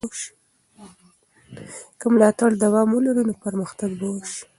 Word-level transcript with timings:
که 1.99 2.05
ملاتړ 2.13 2.49
دوام 2.63 2.89
ولري 2.93 3.23
نو 3.27 3.33
پرمختګ 3.43 3.89
به 3.99 4.07
وسي. 4.13 4.41